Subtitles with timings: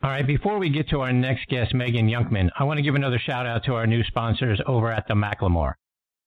[0.00, 2.94] All right, before we get to our next guest, Megan Younkman, I want to give
[2.94, 5.72] another shout out to our new sponsors over at the McLemore.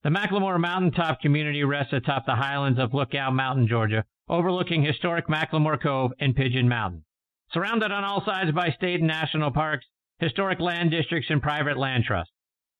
[0.04, 5.82] The McLemore Mountaintop community rests atop the highlands of Lookout Mountain, Georgia, overlooking historic McLemore
[5.82, 7.06] Cove and Pigeon Mountain.
[7.54, 9.86] Surrounded on all sides by state and national parks,
[10.20, 12.34] historic land districts, and private land trusts.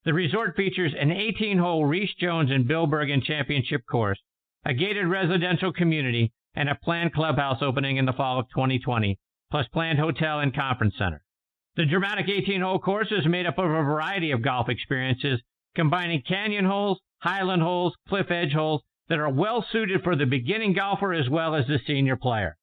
[0.04, 4.20] The resort features an 18 hole Rees Jones and Bill Bergin championship course,
[4.66, 9.18] a gated residential community, and a planned clubhouse opening in the fall of 2020
[9.52, 11.22] plus planned hotel and conference center.
[11.76, 15.42] The dramatic 18 hole course is made up of a variety of golf experiences,
[15.76, 20.74] combining canyon holes, highland holes, cliff edge holes that are well suited for the beginning
[20.74, 22.58] golfer as well as the senior player.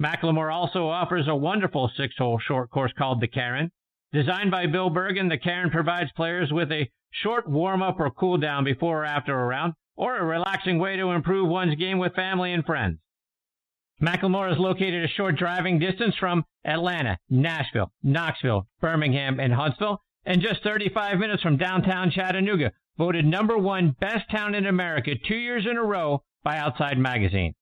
[0.00, 3.70] McLemore also offers a wonderful six hole short course called the Cairn.
[4.12, 8.38] Designed by Bill Bergin, the Cairn provides players with a short warm up or cool
[8.38, 12.14] down before or after a round, or a relaxing way to improve one's game with
[12.14, 12.98] family and friends.
[14.00, 20.40] McLemore is located a short driving distance from Atlanta, Nashville, Knoxville, Birmingham, and Huntsville, and
[20.40, 25.66] just 35 minutes from downtown Chattanooga, voted number one best town in America two years
[25.70, 27.54] in a row by Outside Magazine.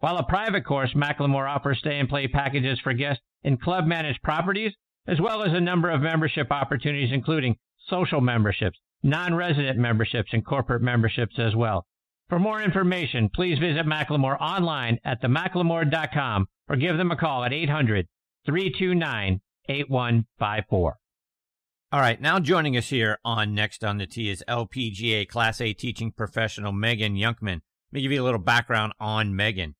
[0.00, 4.22] While a private course, McLemore offers stay and play packages for guests in club managed
[4.22, 4.74] properties,
[5.06, 7.56] as well as a number of membership opportunities, including
[7.88, 11.86] social memberships, non resident memberships, and corporate memberships as well.
[12.28, 17.52] For more information, please visit McLemore online at themclemore.com or give them a call at
[17.52, 18.06] 800
[18.44, 20.96] 329 8154.
[21.92, 25.72] All right, now joining us here on Next on the Tee is LPGA Class A
[25.72, 27.60] teaching professional Megan Younkman.
[27.60, 29.76] Let me give you a little background on Megan.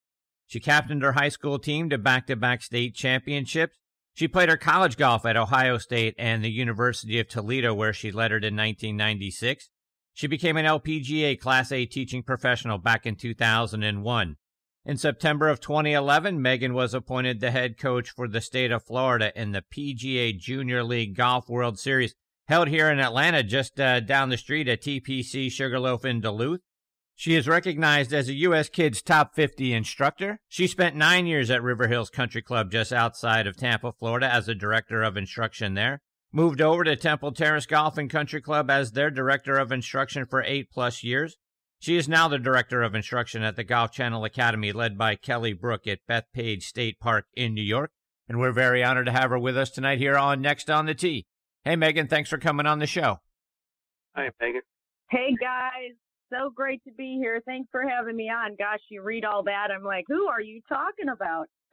[0.47, 3.77] She captained her high school team to back to back state championships.
[4.15, 8.13] She played her college golf at Ohio State and the University of Toledo, where she
[8.13, 9.69] lettered in 1996.
[10.17, 14.37] She became an LPGA Class A teaching professional back in 2001.
[14.87, 19.31] In September of 2011, Megan was appointed the head coach for the state of Florida
[19.39, 22.15] in the PGA Junior League Golf World Series
[22.49, 26.63] held here in Atlanta, just uh, down the street at TPC Sugarloaf in Duluth.
[27.15, 28.71] She is recognized as a U.S.
[28.71, 30.41] Kids Top 50 instructor.
[30.49, 34.49] She spent nine years at River Hills Country Club just outside of Tampa, Florida, as
[34.49, 36.01] a director of instruction there
[36.37, 40.43] moved over to Temple Terrace Golf and Country Club as their director of instruction for
[40.43, 41.39] eight plus years.
[41.79, 45.55] She is now the director of instruction at the Golf Channel Academy, led by Kelly
[45.55, 47.91] Brook at Bethpage State Park in New York.
[48.29, 50.95] And we're very honored to have her with us tonight here on Next on the
[50.95, 51.25] Tee.
[51.65, 53.21] Hey, Megan, thanks for coming on the show.
[54.15, 54.61] Hi, Megan.
[55.11, 55.95] Hey, guys.
[56.31, 57.41] So great to be here.
[57.47, 58.57] Thanks for having me on.
[58.59, 59.69] Gosh, you read all that.
[59.75, 61.47] I'm like, who are you talking about?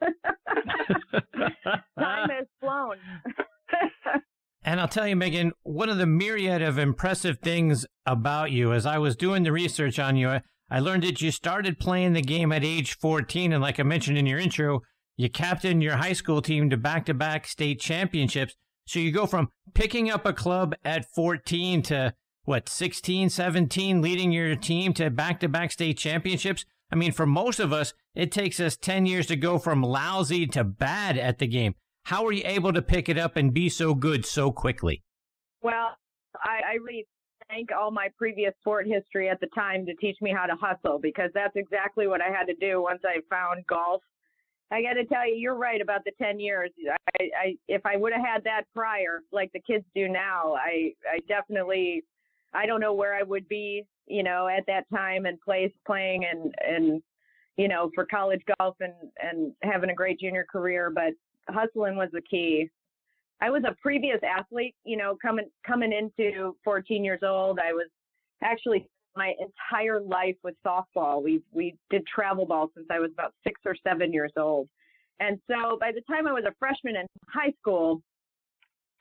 [1.98, 2.96] Time has flown.
[4.64, 8.86] And I'll tell you, Megan, one of the myriad of impressive things about you, as
[8.86, 12.50] I was doing the research on you, I learned that you started playing the game
[12.50, 13.52] at age 14.
[13.52, 14.80] And like I mentioned in your intro,
[15.18, 18.54] you captained your high school team to back to back state championships.
[18.86, 22.14] So you go from picking up a club at 14 to
[22.44, 26.64] what, 16, 17, leading your team to back to back state championships.
[26.90, 30.46] I mean, for most of us, it takes us 10 years to go from lousy
[30.48, 31.74] to bad at the game.
[32.04, 35.02] How were you able to pick it up and be so good so quickly?
[35.62, 35.96] Well,
[36.36, 37.06] I, I really
[37.48, 40.98] thank all my previous sport history at the time to teach me how to hustle
[40.98, 44.02] because that's exactly what I had to do once I found golf.
[44.70, 46.70] I got to tell you, you're right about the 10 years.
[47.18, 50.92] I, I if I would have had that prior, like the kids do now, I,
[51.10, 52.02] I definitely,
[52.52, 56.26] I don't know where I would be, you know, at that time and place playing
[56.30, 57.02] and, and,
[57.56, 58.92] you know, for college golf and,
[59.22, 60.90] and having a great junior career.
[60.94, 61.12] But
[61.48, 62.70] hustling was the key.
[63.40, 67.58] I was a previous athlete, you know, coming coming into 14 years old.
[67.58, 67.88] I was
[68.42, 68.86] actually
[69.16, 71.22] my entire life with softball.
[71.22, 74.68] We we did travel ball since I was about six or seven years old,
[75.20, 78.02] and so by the time I was a freshman in high school,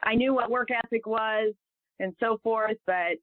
[0.03, 1.53] I knew what work ethic was
[1.99, 2.77] and so forth.
[2.85, 3.17] But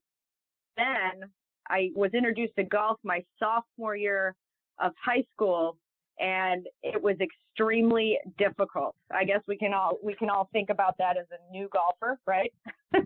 [0.77, 1.29] then
[1.69, 4.35] I was introduced to golf my sophomore year
[4.79, 5.77] of high school,
[6.19, 8.95] and it was extremely difficult.
[9.11, 12.19] I guess we can all we can all think about that as a new golfer,
[12.25, 12.53] right?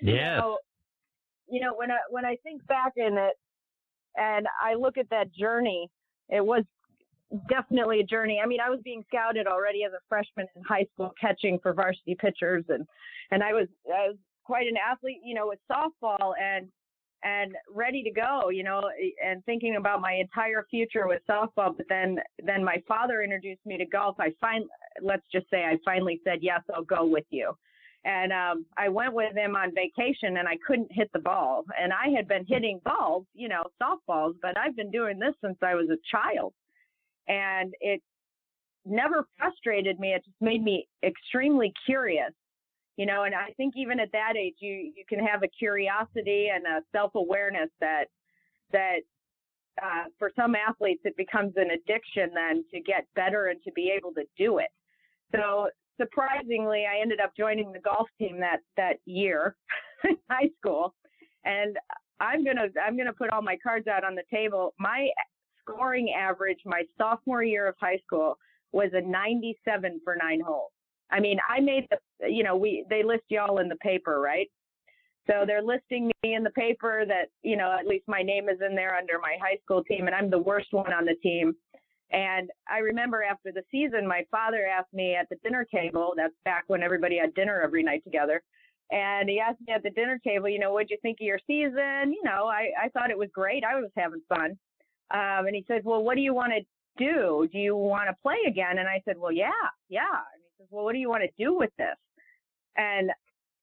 [0.00, 0.40] yeah.
[0.40, 0.58] So,
[1.48, 3.34] you know, when I when I think back in it
[4.16, 5.88] and I look at that journey,
[6.28, 6.64] it was
[7.48, 8.40] definitely a journey.
[8.42, 11.72] I mean, I was being scouted already as a freshman in high school, catching for
[11.72, 12.86] varsity pitchers, and
[13.30, 16.68] and I was I was quite an athlete, you know, with softball and
[17.22, 18.82] and ready to go, you know,
[19.24, 21.76] and thinking about my entire future with softball.
[21.76, 24.16] But then then my father introduced me to golf.
[24.18, 24.64] I find
[25.02, 27.52] let's just say I finally said yes, I'll go with you.
[28.04, 31.64] And um, I went with him on vacation, and I couldn't hit the ball.
[31.78, 35.58] And I had been hitting balls, you know, softballs, but I've been doing this since
[35.62, 36.54] I was a child
[37.30, 38.02] and it
[38.84, 40.14] never frustrated me.
[40.14, 42.32] It just made me extremely curious,
[43.00, 43.22] you know.
[43.22, 46.82] And I think even at that age, you you can have a curiosity and a
[46.92, 48.04] self awareness that
[48.72, 49.00] that
[49.82, 53.90] uh, for some athletes it becomes an addiction then to get better and to be
[53.96, 54.68] able to do it.
[55.34, 59.56] So surprisingly, I ended up joining the golf team that that year
[60.04, 60.94] in high school,
[61.46, 61.78] and
[62.20, 64.74] I'm gonna I'm gonna put all my cards out on the table.
[64.78, 65.08] My
[65.62, 68.36] scoring average my sophomore year of high school
[68.72, 70.72] was a 97 for nine holes.
[71.10, 74.48] I mean, I made the, you know, we, they list y'all in the paper, right?
[75.26, 78.58] So they're listing me in the paper that, you know, at least my name is
[78.66, 81.54] in there under my high school team and I'm the worst one on the team.
[82.12, 86.34] And I remember after the season, my father asked me at the dinner table, that's
[86.44, 88.42] back when everybody had dinner every night together.
[88.90, 91.38] And he asked me at the dinner table, you know, what'd you think of your
[91.46, 92.12] season?
[92.12, 93.62] You know, I, I thought it was great.
[93.62, 94.58] I was having fun.
[95.12, 96.60] Um, and he said, well, what do you want to
[96.98, 97.48] do?
[97.52, 98.78] Do you want to play again?
[98.78, 99.50] And I said, well, yeah,
[99.88, 100.22] yeah.
[100.60, 101.96] Says, well, what do you want to do with this?
[102.76, 103.10] And,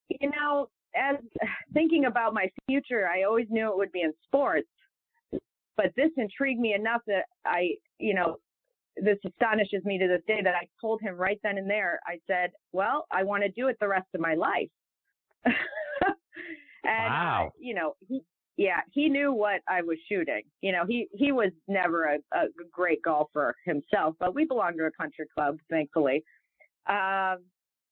[0.10, 1.18] you know, as
[1.74, 4.68] thinking about my future, I always knew it would be in sports,
[5.76, 8.38] but this intrigued me enough that I, you know,
[8.96, 12.18] this astonishes me to this day that I told him right then and there, I
[12.26, 14.70] said, well, I want to do it the rest of my life.
[15.46, 15.54] and,
[16.84, 17.48] wow.
[17.48, 18.22] Uh, you know, he,
[18.58, 20.42] yeah, he knew what I was shooting.
[20.62, 24.86] You know, he he was never a, a great golfer himself, but we belonged to
[24.86, 26.24] a country club, thankfully.
[26.88, 27.44] Um,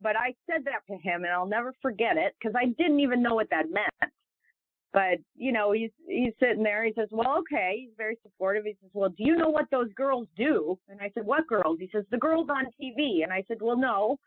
[0.01, 3.21] but I said that to him, and I'll never forget it because I didn't even
[3.21, 4.12] know what that meant.
[4.94, 6.86] But you know, he's he's sitting there.
[6.86, 8.63] He says, "Well, okay." He's very supportive.
[8.65, 11.80] He says, "Well, do you know what those girls do?" And I said, "What girls?"
[11.80, 14.18] He says, "The girls on TV." And I said, "Well, no."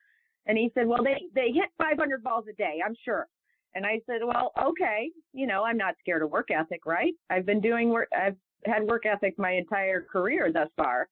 [0.46, 3.26] And he said, "Well, they they hit 500 balls a day, I'm sure."
[3.74, 7.12] And I said, well, okay, you know, I'm not scared of work ethic, right?
[7.30, 11.08] I've been doing work, I've had work ethic my entire career thus far.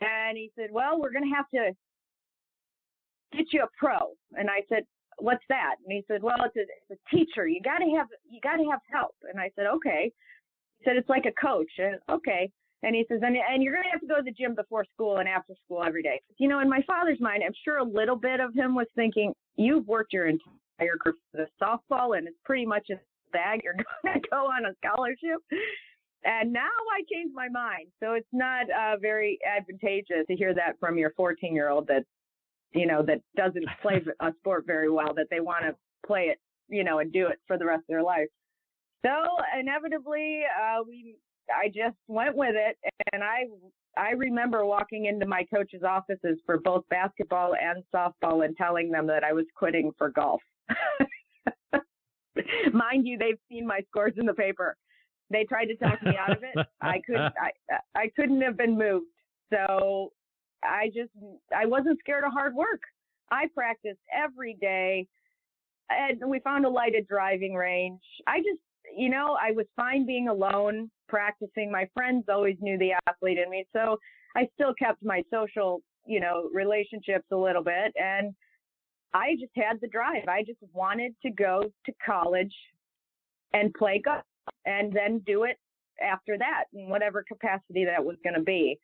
[0.00, 1.76] And he said, well, we're going to have to
[3.32, 3.98] get you a pro.
[4.32, 4.84] And I said,
[5.18, 5.76] what's that?
[5.84, 7.46] And he said, well, it's a, it's a teacher.
[7.46, 9.14] You got to have, you got to have help.
[9.30, 10.12] And I said, okay.
[10.78, 11.70] He said, it's like a coach.
[11.78, 12.50] And okay.
[12.84, 14.84] And he says, and, and you're going to have to go to the gym before
[14.92, 16.20] school and after school every day.
[16.38, 19.32] You know, in my father's mind, I'm sure a little bit of him was thinking,
[19.54, 20.52] you've worked your entire
[20.82, 22.94] entire for the softball, and it's pretty much a
[23.32, 23.60] bag.
[23.64, 23.74] You're
[24.04, 25.40] going to go on a scholarship.
[26.24, 27.88] And now I changed my mind.
[28.00, 32.04] So it's not uh, very advantageous to hear that from your 14 year old that,
[32.74, 35.74] you know, that doesn't play a sport very well, that they want to
[36.06, 36.38] play it,
[36.68, 38.28] you know, and do it for the rest of their life.
[39.04, 39.10] So
[39.58, 41.16] inevitably, uh, we,
[41.50, 42.76] I just went with it
[43.12, 43.46] and I,
[43.96, 49.06] I remember walking into my coach's offices for both basketball and softball and telling them
[49.08, 50.40] that I was quitting for golf.
[52.72, 54.76] Mind you, they've seen my scores in the paper.
[55.30, 56.66] They tried to talk me out of it.
[56.80, 57.22] I couldn't.
[57.40, 57.50] I
[57.94, 59.06] I couldn't have been moved.
[59.52, 60.12] So
[60.64, 61.10] I just
[61.56, 62.80] I wasn't scared of hard work.
[63.30, 65.06] I practiced every day,
[65.90, 68.02] and we found a lighted driving range.
[68.26, 68.60] I just
[68.96, 71.70] you know I was fine being alone practicing.
[71.70, 73.98] My friends always knew the athlete in me, so
[74.36, 78.34] I still kept my social you know relationships a little bit and
[79.14, 80.28] I just had the drive.
[80.28, 82.54] I just wanted to go to college
[83.52, 84.22] and play golf
[84.64, 85.58] and then do it
[86.02, 88.78] after that in whatever capacity that was going to be.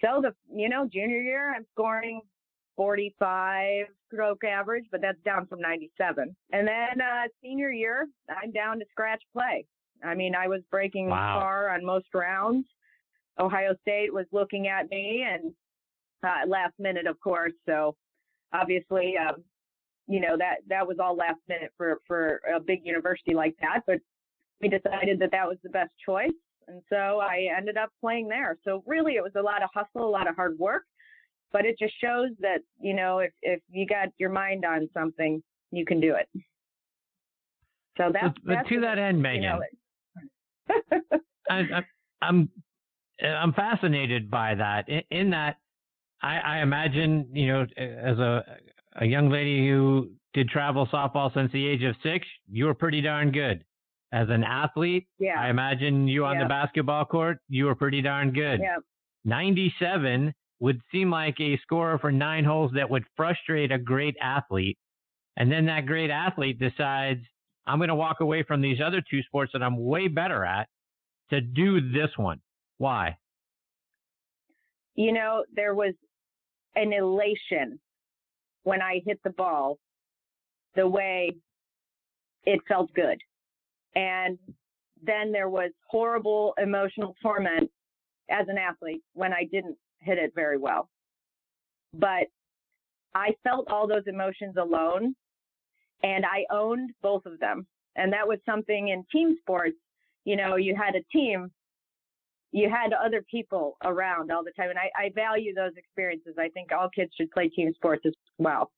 [0.00, 2.20] So the, you know, junior year, I'm scoring
[2.76, 6.34] 45 stroke average, but that's down from 97.
[6.52, 9.66] And then uh, senior year, I'm down to scratch play.
[10.04, 11.40] I mean, I was breaking wow.
[11.40, 12.66] par on most rounds.
[13.38, 15.52] Ohio State was looking at me and
[16.24, 17.52] uh, last minute, of course.
[17.66, 17.96] So
[18.52, 19.42] obviously, um,
[20.06, 23.80] you know that that was all last minute for for a big university like that
[23.86, 23.98] but
[24.60, 26.30] we decided that that was the best choice
[26.68, 28.56] and so i ended up playing there.
[28.64, 30.84] So really it was a lot of hustle a lot of hard work
[31.52, 35.42] but it just shows that you know if if you got your mind on something
[35.70, 36.28] you can do it.
[37.96, 41.84] So that's, but, that's to that end megan you know, I, I,
[42.22, 42.50] i'm
[43.22, 44.88] i'm fascinated by that.
[44.88, 45.56] In, in that
[46.22, 48.44] I, I imagine you know as a
[48.96, 53.00] a young lady who did travel softball since the age of six, you were pretty
[53.00, 53.64] darn good.
[54.14, 55.40] As an athlete, yeah.
[55.40, 56.44] I imagine you on yeah.
[56.44, 58.60] the basketball court, you were pretty darn good.
[58.60, 58.76] Yeah.
[59.24, 64.78] 97 would seem like a score for nine holes that would frustrate a great athlete.
[65.36, 67.22] And then that great athlete decides,
[67.66, 70.68] I'm going to walk away from these other two sports that I'm way better at
[71.30, 72.40] to do this one.
[72.78, 73.16] Why?
[74.94, 75.94] You know, there was
[76.76, 77.80] an elation
[78.62, 79.78] when I hit the ball
[80.76, 81.32] the way
[82.44, 83.18] it felt good.
[83.96, 84.38] And
[85.02, 87.70] then there was horrible emotional torment
[88.30, 90.88] as an athlete when I didn't hit it very well.
[91.92, 92.26] But
[93.14, 95.14] I felt all those emotions alone
[96.02, 97.66] and I owned both of them.
[97.96, 99.76] And that was something in team sports,
[100.24, 101.50] you know, you had a team,
[102.50, 104.70] you had other people around all the time.
[104.70, 106.34] And I, I value those experiences.
[106.38, 108.70] I think all kids should play team sports as well.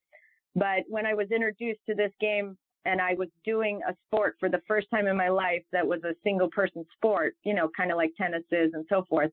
[0.55, 4.49] But when I was introduced to this game and I was doing a sport for
[4.49, 7.91] the first time in my life that was a single person sport, you know, kind
[7.91, 9.31] of like tennis is and so forth,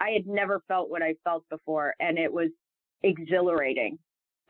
[0.00, 1.94] I had never felt what I felt before.
[2.00, 2.50] And it was
[3.02, 3.98] exhilarating.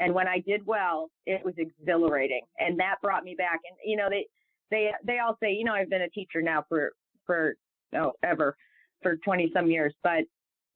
[0.01, 2.43] And when I did well, it was exhilarating.
[2.59, 3.61] And that brought me back.
[3.69, 4.27] And, you know, they,
[4.71, 6.93] they, they all say, you know, I've been a teacher now for,
[7.27, 7.55] for,
[7.97, 8.57] oh, ever
[9.03, 10.25] for 20 some years, but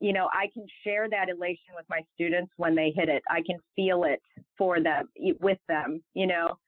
[0.03, 3.23] you know, I can share that elation with my students when they hit it.
[3.31, 4.21] I can feel it
[4.59, 5.09] for them,
[5.41, 6.59] with them, you know,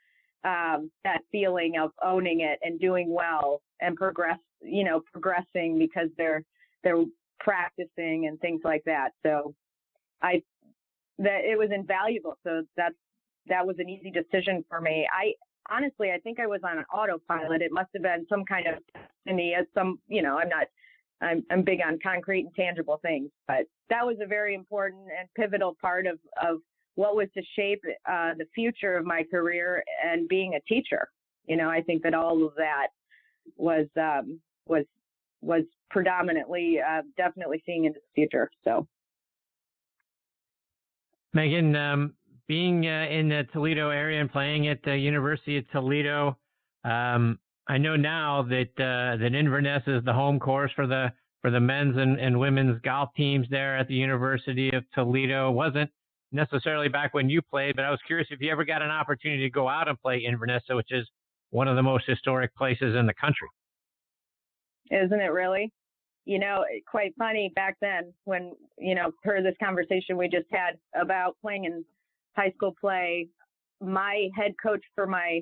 [0.44, 6.08] um, that feeling of owning it and doing well and progress, you know, progressing because
[6.16, 6.42] they're,
[6.82, 7.04] they're
[7.40, 9.10] practicing and things like that.
[9.24, 9.54] So
[10.22, 10.42] I,
[11.18, 12.36] that it was invaluable.
[12.44, 12.94] So that's,
[13.46, 15.06] that was an easy decision for me.
[15.12, 15.32] I,
[15.74, 17.62] honestly, I think I was on an autopilot.
[17.62, 20.66] It must have been some kind of destiny as some, you know, I'm not
[21.20, 25.28] I'm, I'm big on concrete and tangible things, but that was a very important and
[25.36, 26.58] pivotal part of, of
[26.96, 31.08] what was to shape uh, the future of my career and being a teacher.
[31.46, 32.88] You know, I think that all of that
[33.56, 34.84] was um, was
[35.40, 38.50] was predominantly uh, definitely seeing into the future.
[38.64, 38.86] So,
[41.34, 42.14] Megan, um,
[42.46, 46.38] being uh, in the Toledo area and playing at the University of Toledo,
[46.84, 51.50] um, I know now that uh, that Inverness is the home course for the for
[51.50, 55.50] the men's and, and women's golf teams there at the University of Toledo.
[55.50, 55.90] Wasn't
[56.34, 59.42] necessarily back when you played, but I was curious if you ever got an opportunity
[59.42, 61.08] to go out and play Inverness, which is
[61.50, 63.48] one of the most historic places in the country.
[64.90, 65.72] Isn't it really?
[66.26, 70.78] You know, quite funny back then when, you know, per this conversation we just had
[71.00, 71.84] about playing in
[72.34, 73.28] high school play,
[73.80, 75.40] my head coach for my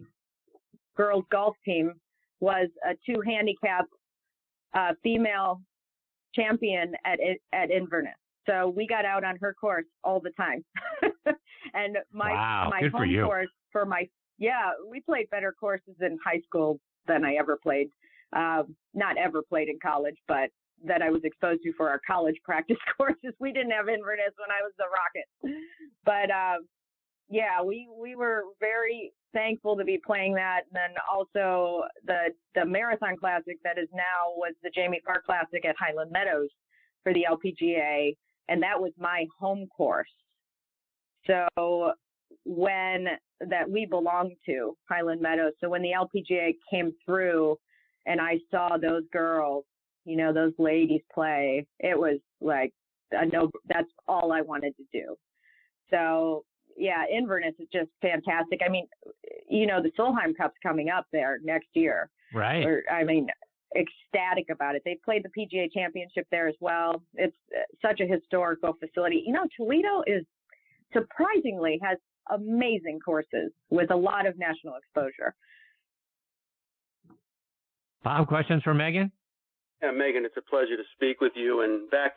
[0.96, 1.94] girls golf team
[2.40, 3.86] was a two handicap
[4.74, 5.60] uh, female
[6.34, 7.18] champion at
[7.52, 8.14] at Inverness.
[8.48, 10.64] So we got out on her course all the time.
[11.74, 14.08] and my wow, my home for course for my
[14.38, 17.88] yeah, we played better courses in high school than I ever played.
[18.34, 20.50] Um, not ever played in college, but
[20.84, 23.34] that I was exposed to for our college practice courses.
[23.38, 25.64] We didn't have Inverness when I was the Rocket,
[26.04, 26.66] but um,
[27.28, 30.62] yeah, we we were very thankful to be playing that.
[30.66, 35.64] And then also the the marathon classic that is now was the Jamie Farr Classic
[35.64, 36.50] at Highland Meadows
[37.02, 38.16] for the LPGA,
[38.48, 40.08] and that was my home course.
[41.26, 41.92] So
[42.44, 43.06] when
[43.48, 45.52] that we belonged to Highland Meadows.
[45.60, 47.56] So when the LPGA came through
[48.06, 49.64] and I saw those girls,
[50.04, 52.72] you know, those ladies play, it was like
[53.12, 55.16] a no that's all I wanted to do.
[55.90, 56.44] So
[56.76, 58.60] yeah, Inverness is just fantastic.
[58.64, 58.86] I mean,
[59.48, 62.08] you know, the Solheim Cup's coming up there next year.
[62.34, 62.64] Right.
[62.64, 63.26] Or, I mean,
[63.76, 64.82] ecstatic about it.
[64.84, 67.02] They played the PGA Championship there as well.
[67.14, 69.22] It's uh, such a historical facility.
[69.26, 70.24] You know, Toledo is
[70.92, 71.98] surprisingly has
[72.30, 75.34] amazing courses with a lot of national exposure.
[78.04, 79.12] Bob, questions for Megan?
[79.82, 81.62] Yeah, Megan, it's a pleasure to speak with you.
[81.62, 82.16] And back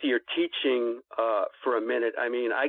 [0.00, 2.14] to your teaching uh, for a minute.
[2.18, 2.68] I mean, I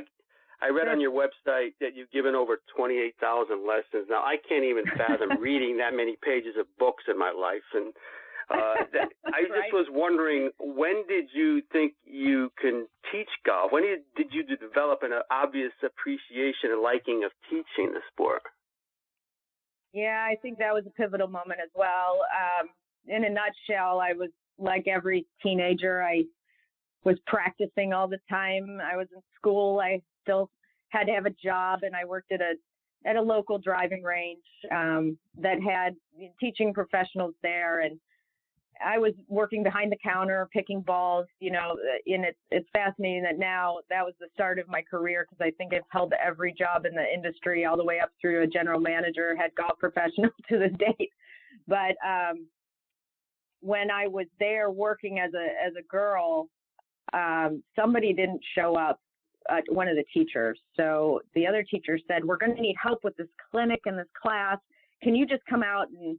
[0.62, 4.08] I read on your website that you've given over 28,000 lessons.
[4.08, 7.66] Now, I can't even fathom reading that many pages of books in my life.
[7.74, 7.92] And
[8.50, 9.72] uh, that, I just Right.
[9.72, 13.72] was wondering, when did you think you can teach golf?
[13.72, 18.42] When did, did you develop an obvious appreciation and liking of teaching the sport?
[19.92, 22.20] Yeah, I think that was a pivotal moment as well.
[22.30, 22.68] Um,
[23.06, 26.02] in a nutshell, I was like every teenager.
[26.02, 26.24] I
[27.04, 28.78] was practicing all the time.
[28.82, 29.80] I was in school.
[29.80, 30.50] I still
[30.90, 32.54] had to have a job, and I worked at a
[33.06, 35.94] at a local driving range um, that had
[36.40, 37.98] teaching professionals there, and
[38.84, 41.26] I was working behind the counter picking balls.
[41.40, 45.26] You know, and it's it's fascinating that now that was the start of my career
[45.28, 48.42] because I think I've held every job in the industry all the way up through
[48.42, 51.10] a general manager, head golf professional to this date.
[51.66, 52.46] But um,
[53.60, 56.48] when I was there working as a as a girl,
[57.12, 59.00] um, somebody didn't show up.
[59.48, 60.58] Uh, one of the teachers.
[60.76, 64.08] So the other teacher said, "We're going to need help with this clinic and this
[64.20, 64.58] class.
[65.04, 66.18] Can you just come out and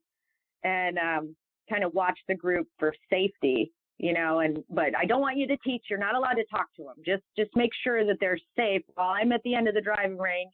[0.64, 1.36] and um,
[1.70, 5.48] kind of watch the group for safety?" You know, and but I don't want you
[5.48, 5.86] to teach.
[5.90, 6.96] You're not allowed to talk to them.
[7.06, 10.18] Just just make sure that they're safe while I'm at the end of the driving
[10.18, 10.54] range.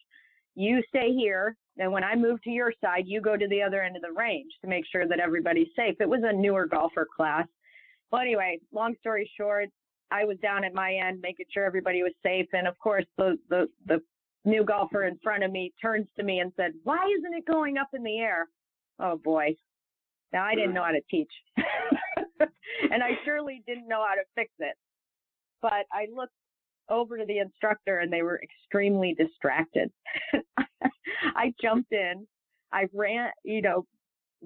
[0.56, 3.82] You stay here, and when I move to your side, you go to the other
[3.82, 5.96] end of the range to make sure that everybody's safe.
[6.00, 7.48] It was a newer golfer class.
[8.12, 9.70] Well, anyway, long story short,
[10.12, 12.46] I was down at my end making sure everybody was safe.
[12.54, 14.00] And of course, the, the, the
[14.46, 17.78] new golfer in front of me turns to me and said, Why isn't it going
[17.78, 18.48] up in the air?
[19.00, 19.56] Oh boy.
[20.34, 21.32] Now I didn't know how to teach.
[22.92, 24.76] and I surely didn't know how to fix it.
[25.62, 26.34] But I looked
[26.90, 29.92] over to the instructor and they were extremely distracted.
[31.36, 32.28] I jumped in,
[32.74, 33.86] I ran, you know,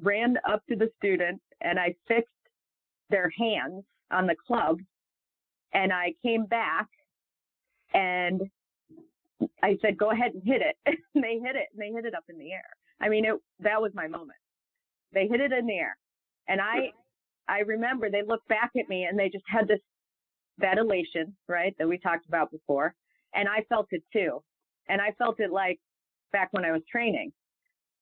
[0.01, 2.29] ran up to the student and I fixed
[3.09, 4.79] their hands on the club
[5.73, 6.87] and I came back
[7.93, 8.41] and
[9.63, 10.75] I said, go ahead and hit it.
[11.15, 12.69] and they hit it and they hit it up in the air.
[13.01, 14.37] I mean, it, that was my moment.
[15.13, 15.97] They hit it in the air.
[16.47, 16.91] And I,
[17.47, 19.79] I remember they looked back at me and they just had this,
[20.59, 21.75] that elation, right?
[21.77, 22.93] That we talked about before.
[23.33, 24.41] And I felt it too.
[24.89, 25.79] And I felt it like
[26.31, 27.31] back when I was training.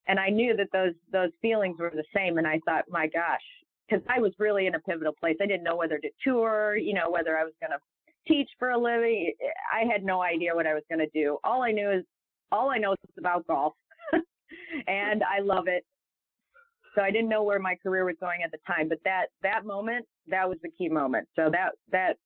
[0.08, 2.38] And I knew that those, those feelings were the same.
[2.38, 3.40] And I thought, my gosh,
[3.88, 5.36] because I was really in a pivotal place.
[5.40, 7.78] I didn't know whether to tour, you know, whether I was going to
[8.32, 9.32] teach for a living.
[9.72, 11.38] I had no idea what I was going to do.
[11.44, 12.04] All I knew is
[12.52, 13.74] all I know is about golf,
[14.86, 15.84] and I love it.
[16.96, 19.66] So I didn't know where my career was going at the time, but that that
[19.66, 21.28] moment, that was the key moment.
[21.36, 22.16] So that that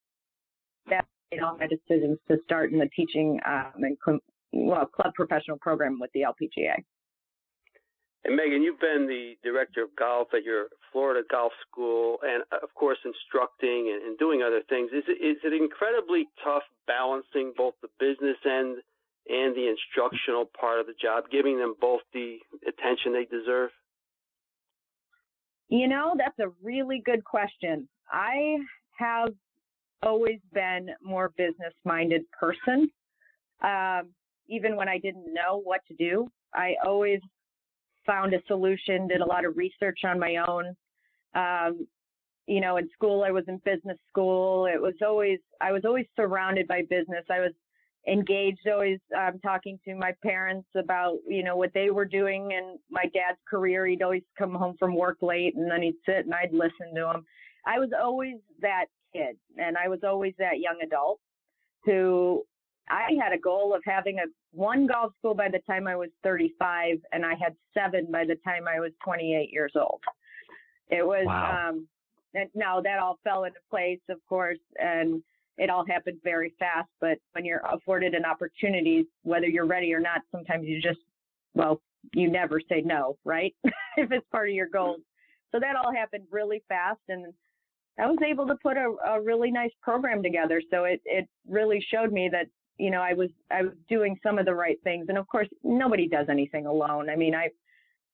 [0.89, 4.21] that made all my decisions to start in the teaching um, and
[4.53, 6.77] well club professional program with the LPGA.
[8.23, 12.59] And Megan, you've been the director of golf at your Florida Golf School, and uh,
[12.63, 14.91] of course, instructing and, and doing other things.
[14.93, 18.77] Is it, is it incredibly tough balancing both the business end
[19.27, 22.37] and the instructional part of the job, giving them both the
[22.69, 23.71] attention they deserve?
[25.71, 27.89] You know, that's a really good question.
[28.11, 28.57] I
[28.99, 29.29] have
[30.03, 32.91] always been more business minded person.
[33.63, 34.09] Um,
[34.49, 37.21] even when I didn't know what to do, I always
[38.05, 40.75] found a solution, did a lot of research on my own.
[41.35, 41.87] Um,
[42.49, 44.67] you know, in school, I was in business school.
[44.67, 47.25] It was always, I was always surrounded by business.
[47.31, 47.53] I was
[48.09, 52.79] engaged, always um, talking to my parents about, you know, what they were doing and
[52.91, 53.87] my dad's career.
[53.87, 57.11] He'd always come home from work late and then he'd sit and I'd listen to
[57.11, 57.25] him.
[57.67, 61.21] I was always that kid and I was always that young adult
[61.85, 62.45] who
[62.91, 66.11] I had a goal of having a one golf school by the time I was
[66.25, 70.01] 35, and I had seven by the time I was 28 years old.
[70.89, 71.69] It was, wow.
[71.69, 71.87] um,
[72.35, 75.23] and now that all fell into place, of course, and
[75.61, 76.89] it all happened very fast.
[77.01, 80.99] But when you're afforded an opportunity, whether you're ready or not, sometimes you just,
[81.55, 81.81] well,
[82.15, 83.55] you never say no, right?
[83.97, 85.01] if it's part of your goals.
[85.53, 87.27] So that all happened really fast, and
[87.99, 90.63] I was able to put a, a really nice program together.
[90.71, 92.47] So it it really showed me that
[92.79, 95.07] you know, I was I was doing some of the right things.
[95.09, 97.11] And of course, nobody does anything alone.
[97.11, 97.51] I mean, I've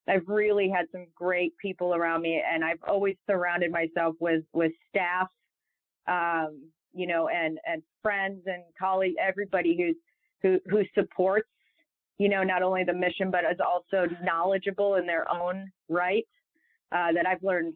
[0.09, 4.73] I've really had some great people around me, and I've always surrounded myself with with
[4.89, 5.27] staff,
[6.07, 9.95] um, you know, and and friends and colleagues, everybody who's
[10.41, 11.49] who who supports,
[12.17, 16.25] you know, not only the mission but is also knowledgeable in their own right.
[16.89, 17.73] Uh, that I've learned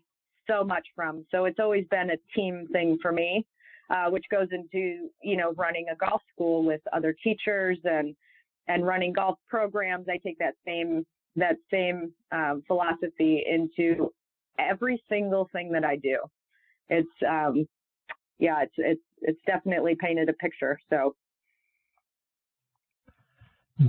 [0.50, 1.26] so much from.
[1.32, 3.46] So it's always been a team thing for me
[3.92, 8.16] uh, which goes into you know running a golf school with other teachers and
[8.68, 10.08] and running golf programs.
[10.10, 14.12] I take that same that same um, philosophy into
[14.60, 16.20] every single thing that I do.
[16.90, 17.68] It's um,
[18.42, 20.78] yeah, it's it's it's definitely painted a picture.
[20.90, 21.16] So,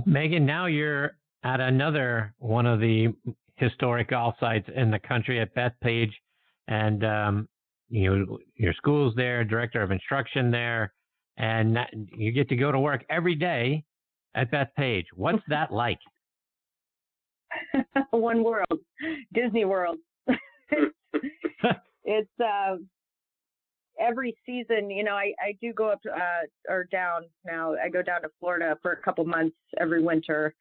[0.05, 3.13] Megan, now you're at another one of the
[3.55, 6.11] historic golf sites in the country at Bethpage,
[6.67, 7.49] and um,
[7.89, 10.93] you know, your school's there, director of instruction there,
[11.37, 11.77] and
[12.15, 13.83] you get to go to work every day
[14.35, 15.05] at Bethpage.
[15.15, 15.99] What's that like?
[18.11, 18.79] One world,
[19.33, 19.97] Disney World.
[22.03, 22.75] it's uh,
[23.99, 24.89] every season.
[24.89, 27.75] You know, I I do go up uh, or down now.
[27.75, 30.53] I go down to Florida for a couple months every winter,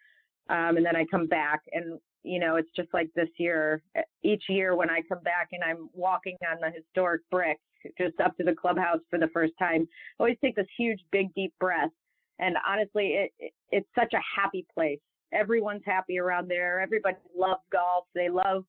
[0.48, 1.60] um, and then I come back.
[1.72, 3.82] And you know, it's just like this year.
[4.22, 7.58] Each year when I come back and I'm walking on the historic brick
[7.98, 11.34] just up to the clubhouse for the first time, I always take this huge, big,
[11.34, 11.90] deep breath.
[12.38, 15.00] And honestly, it, it it's such a happy place.
[15.32, 16.80] Everyone's happy around there.
[16.80, 18.04] Everybody loves golf.
[18.14, 18.64] They love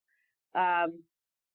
[0.56, 0.94] um,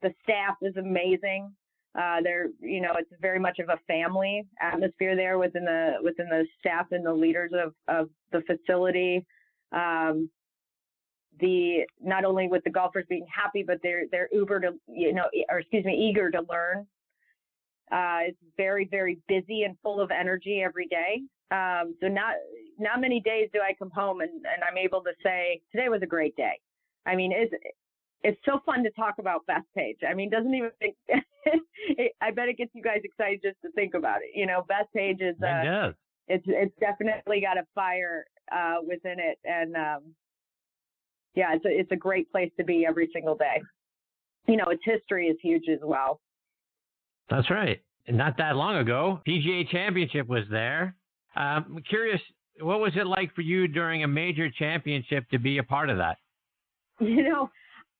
[0.03, 1.53] the staff is amazing.
[1.99, 6.29] Uh, there, you know, it's very much of a family atmosphere there within the within
[6.29, 9.27] the staff and the leaders of of the facility.
[9.73, 10.31] Um,
[11.41, 15.25] the not only with the golfers being happy, but they're they're uber to you know,
[15.49, 16.87] or excuse me, eager to learn.
[17.91, 21.23] Uh, it's very very busy and full of energy every day.
[21.51, 22.35] Um, so not
[22.79, 26.03] not many days do I come home and, and I'm able to say today was
[26.03, 26.61] a great day.
[27.07, 27.53] I mean, it's
[28.23, 29.99] it's so fun to talk about Best Page.
[30.09, 30.97] I mean, doesn't even think.
[32.21, 34.31] I bet it gets you guys excited just to think about it.
[34.35, 35.37] You know, Bethpage is.
[35.43, 35.97] Uh, it.
[36.31, 40.15] It's it's definitely got a fire uh, within it, and um,
[41.35, 43.63] yeah, it's a it's a great place to be every single day.
[44.47, 46.21] You know, its history is huge as well.
[47.31, 47.81] That's right.
[48.09, 50.95] Not that long ago, PGA Championship was there.
[51.37, 52.21] Um, I'm curious,
[52.61, 55.99] what was it like for you during a major championship to be a part of
[55.99, 56.17] that?
[57.01, 57.49] You know,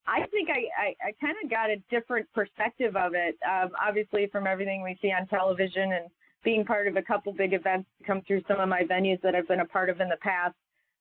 [0.09, 3.37] I think I, I, I kind of got a different perspective of it.
[3.47, 6.07] Um, obviously, from everything we see on television and
[6.43, 9.47] being part of a couple big events come through some of my venues that I've
[9.47, 10.55] been a part of in the past.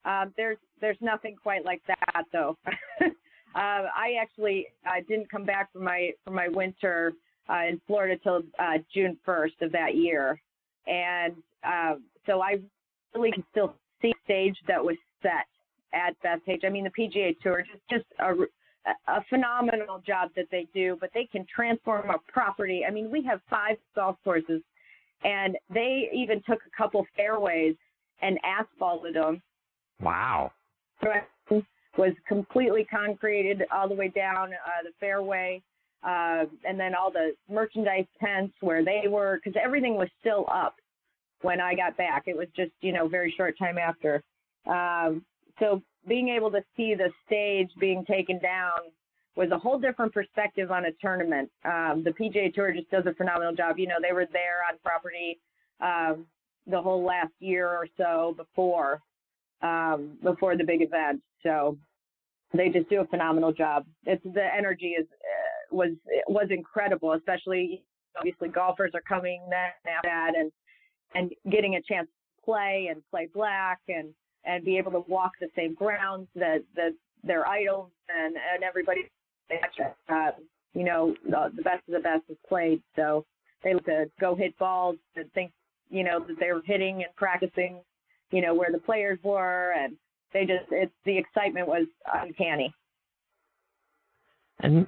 [0.03, 2.57] Um, there's there's nothing quite like that though.
[2.67, 3.07] uh,
[3.55, 7.13] I actually uh, didn't come back from my from my winter
[7.49, 10.41] uh, in Florida till uh, June 1st of that year,
[10.85, 12.57] and uh, so I
[13.15, 15.47] really can still see stage that was set
[15.93, 16.65] at Bethpage.
[16.65, 18.33] I mean, the PGA Tour just just a,
[19.07, 22.83] a phenomenal job that they do, but they can transform a property.
[22.87, 24.61] I mean, we have five golf courses,
[25.23, 27.75] and they even took a couple fairways
[28.21, 29.41] and asphalted them.
[30.01, 30.51] Wow.
[31.03, 31.63] So
[31.97, 35.61] was completely concreted all the way down uh, the fairway,
[36.03, 40.75] uh, and then all the merchandise tents where they were, because everything was still up
[41.41, 42.23] when I got back.
[42.27, 44.21] It was just, you know, very short time after.
[44.67, 45.25] Um,
[45.59, 48.79] so being able to see the stage being taken down
[49.35, 51.49] was a whole different perspective on a tournament.
[51.63, 53.77] Um, the PGA Tour just does a phenomenal job.
[53.77, 55.39] You know, they were there on property
[55.79, 56.25] um,
[56.65, 59.01] the whole last year or so before
[59.61, 61.21] um, before the big event.
[61.43, 61.77] So
[62.53, 63.85] they just do a phenomenal job.
[64.05, 65.91] It's the energy is uh, was
[66.27, 67.83] was incredible, especially
[68.17, 69.73] obviously golfers are coming that
[70.35, 70.51] and
[71.15, 74.13] and getting a chance to play and play black and
[74.47, 79.01] and be able to walk the same grounds that that their idols and and everybody
[80.09, 80.31] uh,
[80.73, 82.81] you know the, the best of the best has played.
[82.95, 83.25] So
[83.63, 85.51] they like to go hit balls and think
[85.89, 87.81] you know that they were hitting and practicing
[88.31, 89.95] you know where the players were and
[90.33, 92.73] they just it's the excitement was uncanny.
[94.59, 94.87] And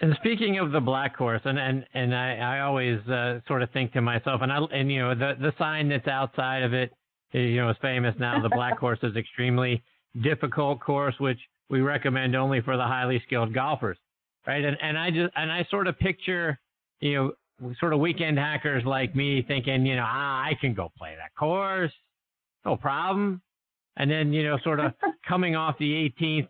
[0.00, 3.70] and speaking of the black horse, and and and I, I always uh, sort of
[3.70, 6.92] think to myself, and I and you know the the sign that's outside of it,
[7.32, 8.40] you know, is famous now.
[8.40, 9.82] The black course is extremely
[10.22, 11.38] difficult course, which
[11.68, 13.98] we recommend only for the highly skilled golfers,
[14.46, 14.64] right?
[14.64, 16.58] And and I just and I sort of picture,
[17.00, 17.14] you
[17.60, 21.14] know, sort of weekend hackers like me thinking, you know, ah, I can go play
[21.16, 21.92] that course,
[22.64, 23.40] no problem.
[23.96, 24.92] And then you know, sort of
[25.28, 26.48] coming off the 18th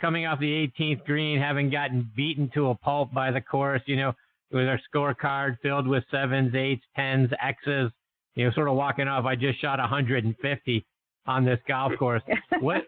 [0.00, 3.96] coming off the 18th green, having gotten beaten to a pulp by the course, you
[3.96, 4.12] know,
[4.50, 7.90] with our scorecard filled with sevens, eights, tens, X's,
[8.34, 9.24] you know, sort of walking off.
[9.24, 10.86] I just shot 150
[11.26, 12.22] on this golf course.
[12.60, 12.82] what,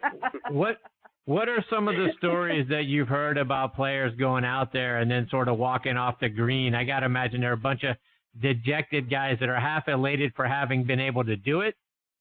[0.51, 0.79] what,
[1.27, 5.11] what are some of the stories that you've heard about players going out there and
[5.11, 6.75] then sort of walking off the green?
[6.75, 7.97] I got to imagine there are a bunch of
[8.41, 11.77] dejected guys that are half elated for having been able to do it,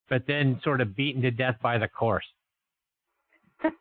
[0.10, 2.26] but then sort of beaten to death by the course.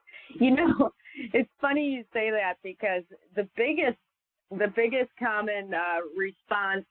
[0.40, 0.90] You know,
[1.34, 3.02] it's funny you say that because
[3.36, 3.98] the biggest
[4.50, 6.86] the biggest common uh, response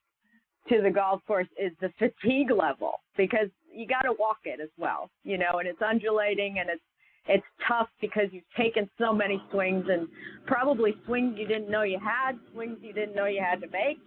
[0.69, 4.69] to the golf course is the fatigue level because you got to walk it as
[4.77, 6.81] well, you know, and it's undulating and it's
[7.27, 10.07] it's tough because you've taken so many swings and
[10.47, 13.99] probably swings you didn't know you had, swings you didn't know you had to make,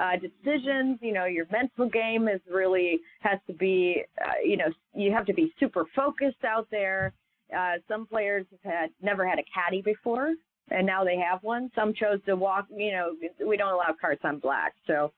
[0.00, 0.98] uh, decisions.
[1.02, 5.26] You know, your mental game is really has to be, uh, you know, you have
[5.26, 7.12] to be super focused out there.
[7.56, 10.34] Uh, some players have had never had a caddy before,
[10.70, 11.70] and now they have one.
[11.74, 12.66] Some chose to walk.
[12.74, 13.12] You know,
[13.44, 15.12] we don't allow carts on black, so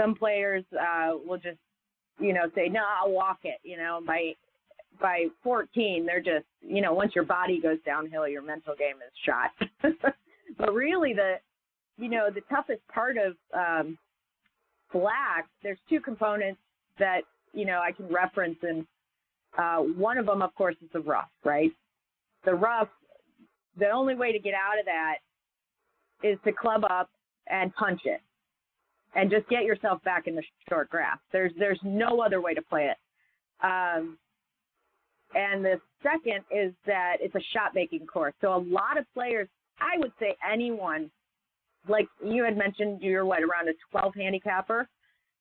[0.00, 1.58] some players uh, will just,
[2.18, 4.34] you know, say, "No, I'll walk it." You know, by
[5.00, 9.12] by 14, they're just, you know, once your body goes downhill, your mental game is
[9.24, 10.12] shot.
[10.58, 11.36] but really, the,
[11.96, 13.96] you know, the toughest part of um,
[14.92, 16.60] black, there's two components
[16.98, 17.20] that
[17.52, 18.86] you know I can reference and
[19.58, 21.72] uh, one of them, of course, is the rough, right?
[22.44, 22.88] The rough,
[23.76, 25.16] the only way to get out of that
[26.22, 27.10] is to club up
[27.48, 28.20] and punch it
[29.14, 31.18] and just get yourself back in the short grass.
[31.32, 32.96] There's there's no other way to play it.
[33.64, 34.18] Um,
[35.34, 38.34] and the second is that it's a shot making course.
[38.40, 41.10] So a lot of players, I would say anyone
[41.88, 44.88] like you had mentioned, you're what around a 12 handicapper.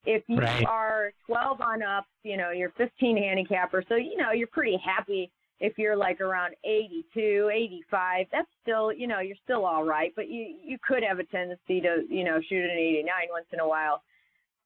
[0.05, 0.65] If you right.
[0.65, 5.31] are 12 on up, you know you're 15 handicapper, so you know you're pretty happy
[5.59, 10.29] if you're like around 82, 85, that's still, you know, you're still all right, but
[10.29, 13.67] you you could have a tendency to, you know, shoot an 89 once in a
[13.67, 14.01] while.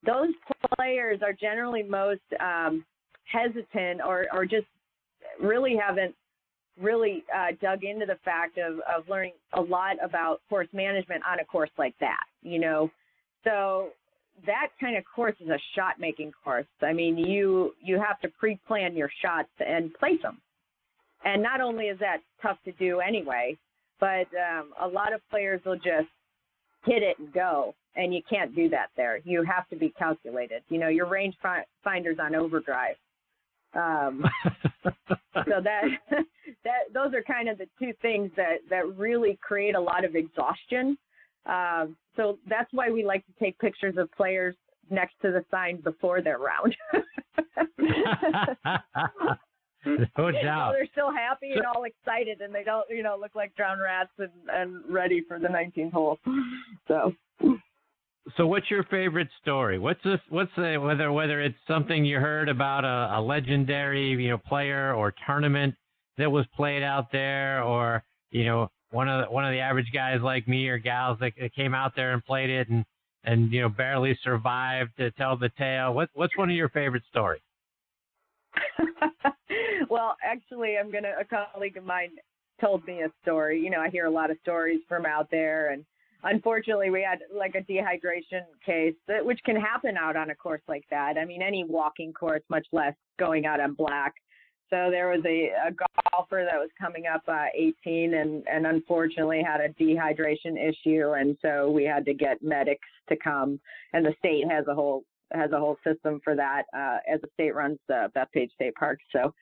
[0.06, 0.34] Those
[0.75, 2.86] players are generally most um,
[3.25, 4.67] hesitant or or just
[5.41, 6.13] really haven't
[6.79, 11.39] really uh, dug into the fact of of learning a lot about course management on
[11.39, 12.91] a course like that, you know.
[13.43, 13.89] So
[14.45, 16.67] that kind of course is a shot making course.
[16.84, 20.39] I mean, you you have to pre-plan your shots and place them
[21.23, 23.57] and not only is that tough to do anyway,
[23.99, 26.09] but um, a lot of players will just
[26.86, 29.19] hit it and go, and you can't do that there.
[29.23, 30.63] You have to be calculated.
[30.69, 32.95] You know, your range fi- finder's on overdrive.
[33.73, 34.25] Um,
[34.86, 35.83] so that
[36.63, 40.15] that those are kind of the two things that that really create a lot of
[40.15, 40.97] exhaustion.
[41.45, 44.55] Um, so that's why we like to take pictures of players
[44.89, 46.75] next to the sign before their round.
[50.17, 50.73] no doubt.
[50.73, 54.11] they're still happy and all excited, and they don't, you know, look like drowned rats
[54.17, 56.19] and, and ready for the 19th hole.
[56.87, 57.13] So.
[58.35, 59.79] So, what's your favorite story?
[59.79, 60.19] What's this?
[60.29, 64.93] What's the whether whether it's something you heard about a, a legendary you know player
[64.93, 65.75] or tournament
[66.17, 69.91] that was played out there, or you know one of the, one of the average
[69.93, 72.85] guys like me or gals that, that came out there and played it and
[73.23, 75.93] and you know barely survived to tell the tale.
[75.93, 77.41] What what's one of your favorite stories?
[79.89, 81.13] well, actually, I'm gonna.
[81.19, 82.11] A colleague of mine
[82.61, 83.59] told me a story.
[83.59, 85.85] You know, I hear a lot of stories from out there, and
[86.23, 90.61] unfortunately, we had like a dehydration case, that, which can happen out on a course
[90.67, 91.17] like that.
[91.17, 94.13] I mean, any walking course, much less going out on black.
[94.69, 95.71] So there was a, a
[96.11, 101.11] golfer that was coming up uh, 18 and, and unfortunately had a dehydration issue.
[101.11, 103.59] And so we had to get medics to come
[103.93, 107.27] and the state has a whole has a whole system for that uh, as the
[107.33, 108.99] state runs the Bethpage State Park.
[109.12, 109.33] So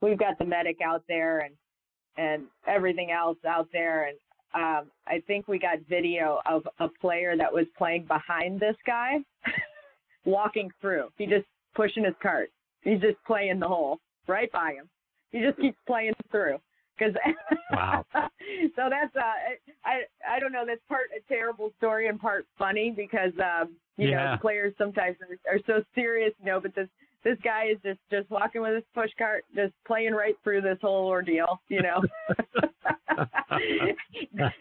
[0.00, 1.54] we've got the medic out there and
[2.16, 4.08] and everything else out there.
[4.08, 4.18] And
[4.54, 9.18] um, I think we got video of a player that was playing behind this guy,
[10.24, 11.08] walking through.
[11.16, 12.50] He just pushing his cart.
[12.82, 14.88] He's just playing the hole right by him.
[15.30, 16.58] He just keeps playing through.
[17.00, 17.14] Cause
[17.72, 18.04] wow.
[18.76, 22.92] so that's uh I I don't know that's part a terrible story and part funny
[22.94, 24.32] because um you yeah.
[24.32, 26.88] know players sometimes are, are so serious you know but this
[27.24, 30.78] this guy is just just walking with his push cart just playing right through this
[30.80, 32.02] whole ordeal you know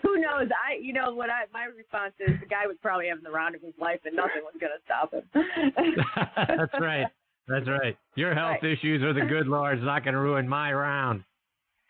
[0.02, 3.23] who knows i you know what i my response is the guy was probably having
[3.23, 5.23] the round of his life and nothing was going to stop him
[6.58, 7.08] that's right
[7.47, 8.78] that's right your health right.
[8.78, 11.23] issues are the good lord's not going to ruin my round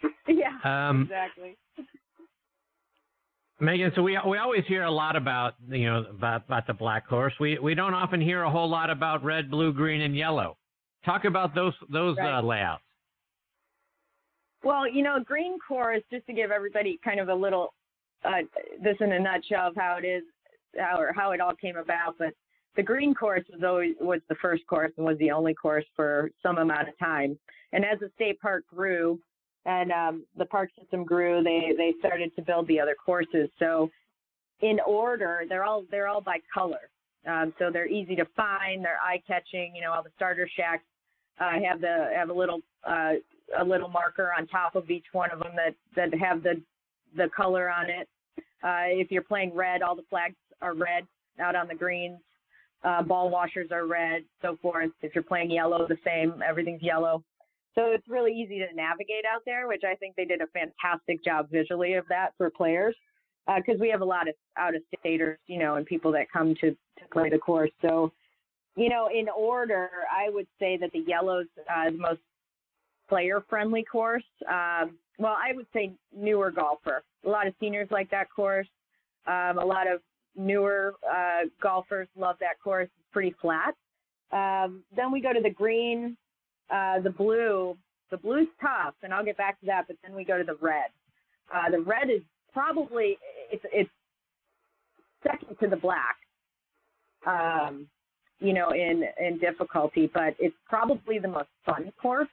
[0.28, 1.58] yeah, um, exactly.
[3.62, 7.06] Megan, so we we always hear a lot about you know about about the black
[7.08, 7.34] horse.
[7.40, 10.58] We we don't often hear a whole lot about red, blue, green, and yellow.
[11.06, 12.40] Talk about those those right.
[12.40, 12.84] uh, layouts.
[14.64, 17.74] Well, you know, green course, just to give everybody kind of a little
[18.24, 18.44] uh,
[18.82, 20.24] this in a nutshell of how it is,
[20.78, 22.16] how or how it all came about.
[22.18, 22.34] But
[22.76, 26.32] the green course was always was the first course and was the only course for
[26.42, 27.38] some amount of time.
[27.74, 29.20] And as the state park grew,
[29.66, 33.50] and um, the park system grew, they they started to build the other courses.
[33.60, 33.90] So
[34.62, 36.90] in order, they're all they're all by color.
[37.28, 39.76] Um, so they're easy to find, they're eye catching.
[39.76, 40.84] You know, all the starter shacks
[41.40, 43.14] uh, have the have a little uh,
[43.60, 46.62] a little marker on top of each one of them that that have the
[47.16, 48.08] the color on it.
[48.64, 51.06] Uh, if you're playing red, all the flags are red
[51.40, 52.20] out on the greens.
[52.84, 54.92] Uh, ball washers are red, so forth.
[55.02, 56.42] If you're playing yellow, the same.
[56.48, 57.24] Everything's yellow.
[57.76, 61.24] So it's really easy to navigate out there, which I think they did a fantastic
[61.24, 62.96] job visually of that for players.
[63.48, 66.28] Because uh, we have a lot of out of staters, you know, and people that
[66.32, 67.72] come to, to play the course.
[67.82, 68.12] So,
[68.76, 72.20] you know, in order, I would say that the yellow's uh, the most
[73.08, 74.24] player friendly course.
[74.48, 77.04] Um, well, I would say newer golfer.
[77.26, 78.68] A lot of seniors like that course.
[79.26, 80.02] Um, a lot of
[80.36, 82.86] newer uh, golfers love that course.
[82.86, 83.74] It's pretty flat.
[84.32, 86.16] Um, then we go to the green.
[86.70, 87.78] Uh, the blue,
[88.12, 89.86] the blue's tough, and I'll get back to that.
[89.88, 90.92] But then we go to the red.
[91.54, 92.22] Uh, the red is
[92.54, 93.18] probably
[93.52, 93.90] it's it's
[95.24, 96.18] second to the black.
[97.26, 97.90] Um,
[98.40, 102.30] you know, in in difficulty, but it's probably the most fun course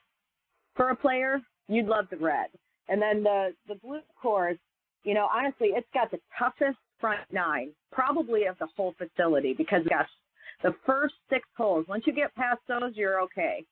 [0.77, 1.41] for a player.
[1.69, 2.49] You'd love the red,
[2.89, 4.59] and then the the blue course.
[5.05, 9.83] You know, honestly, it's got the toughest front nine probably of the whole facility because
[9.89, 10.09] gosh,
[10.63, 11.87] the first six holes.
[11.89, 13.65] Once you get past those, you're okay.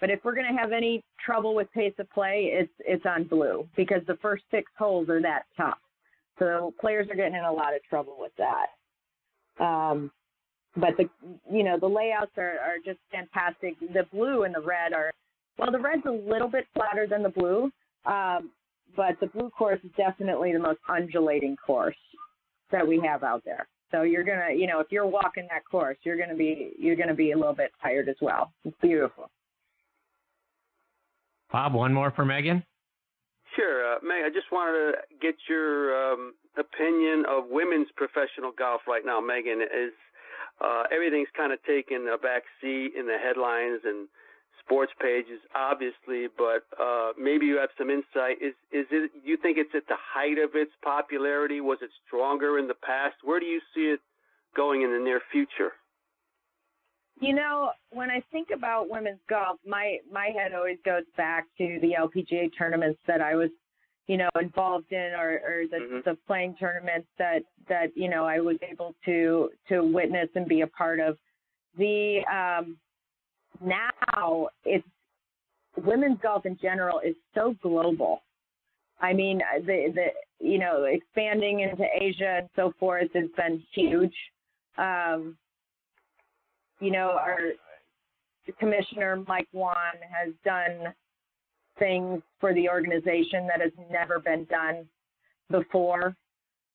[0.00, 3.24] But if we're going to have any trouble with pace of play, it's it's on
[3.24, 5.78] blue because the first six holes are that tough.
[6.38, 9.62] So players are getting in a lot of trouble with that.
[9.62, 10.10] Um,
[10.76, 11.08] but the
[11.50, 13.78] you know the layouts are, are just fantastic.
[13.80, 15.12] The blue and the red are
[15.58, 17.70] well, the red's a little bit flatter than the blue,
[18.06, 18.50] um,
[18.96, 21.96] but the blue course is definitely the most undulating course
[22.72, 23.68] that we have out there.
[23.90, 27.14] So you're gonna, you know, if you're walking that course, you're gonna be you're gonna
[27.14, 28.52] be a little bit tired as well.
[28.64, 29.30] It's beautiful.
[31.52, 32.64] Bob, one more for Megan.
[33.56, 34.22] Sure, uh, Meg.
[34.24, 39.20] I just wanted to get your um, opinion of women's professional golf right now.
[39.20, 39.92] Megan is
[40.60, 44.06] uh, everything's kind of taken a back seat in the headlines and
[44.62, 48.38] sports pages, obviously, but uh, maybe you have some insight.
[48.40, 49.10] Is is it?
[49.24, 51.60] You think it's at the height of its popularity?
[51.60, 53.16] Was it stronger in the past?
[53.24, 54.00] Where do you see it
[54.54, 55.72] going in the near future?
[57.20, 61.78] You know, when I think about women's golf, my my head always goes back to
[61.82, 63.50] the LPGA tournaments that I was,
[64.06, 65.98] you know, involved in, or, or the mm-hmm.
[66.06, 70.62] the playing tournaments that that you know I was able to to witness and be
[70.62, 71.18] a part of.
[71.76, 72.78] The um,
[73.60, 74.86] now it's
[75.76, 78.22] women's golf in general is so global.
[78.98, 80.06] I mean, the the
[80.38, 84.14] you know expanding into Asia and so forth has been huge.
[84.78, 85.36] Um,
[86.80, 87.38] you know, our
[88.58, 89.74] commissioner Mike Whan
[90.10, 90.92] has done
[91.78, 94.86] things for the organization that has never been done
[95.50, 96.16] before.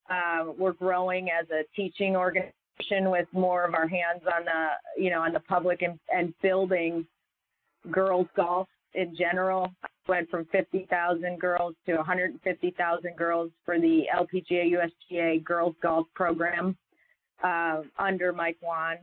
[0.09, 5.09] Uh, we're growing as a teaching organization with more of our hands on the you
[5.09, 7.05] know on the public and, and building
[7.91, 9.71] girls golf in general.
[10.07, 14.71] Went from 50,000 girls to 150,000 girls for the LPGA
[15.11, 16.77] USGA girls golf program
[17.43, 18.97] uh, under Mike Whan.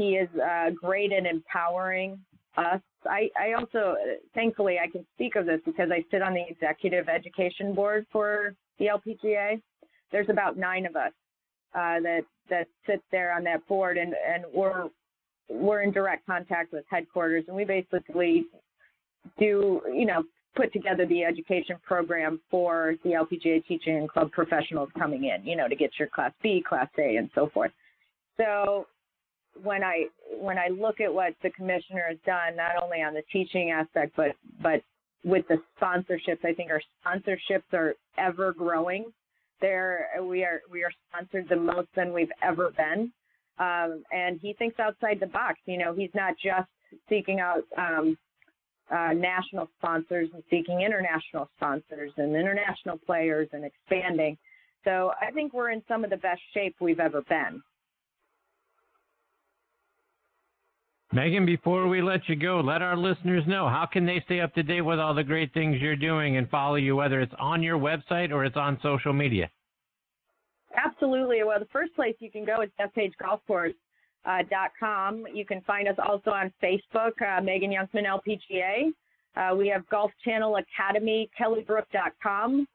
[0.00, 2.18] He is uh, great at empowering
[2.56, 2.80] us.
[3.04, 3.96] I, I also,
[4.34, 8.54] thankfully, I can speak of this because I sit on the executive education board for
[8.78, 9.60] the LPGA.
[10.10, 11.12] There's about nine of us
[11.74, 14.88] uh, that that sit there on that board, and and we're
[15.50, 18.46] we're in direct contact with headquarters, and we basically
[19.38, 20.22] do you know
[20.56, 25.56] put together the education program for the LPGA teaching and club professionals coming in, you
[25.56, 27.70] know, to get your Class B, Class A, and so forth.
[28.38, 28.86] So
[29.62, 30.06] when I
[30.38, 34.14] when I look at what the commissioner has done, not only on the teaching aspect,
[34.16, 34.32] but
[34.62, 34.82] but
[35.24, 39.12] with the sponsorships, I think our sponsorships are ever growing.
[39.60, 43.12] There, we are we are sponsored the most than we've ever been,
[43.58, 45.58] um, and he thinks outside the box.
[45.66, 46.68] You know, he's not just
[47.08, 48.16] seeking out um,
[48.90, 54.38] uh, national sponsors and seeking international sponsors and international players and expanding.
[54.84, 57.62] So I think we're in some of the best shape we've ever been.
[61.12, 64.54] Megan, before we let you go, let our listeners know how can they stay up
[64.54, 67.64] to date with all the great things you're doing and follow you, whether it's on
[67.64, 69.50] your website or it's on social media.
[70.76, 71.42] Absolutely.
[71.42, 75.24] Well, the first place you can go is BethPageGolfCourse.com.
[75.24, 78.92] Uh, you can find us also on Facebook, uh, Megan Younkman LPGA.
[79.36, 82.68] Uh, we have Golf Channel Academy, KellyBrook.com,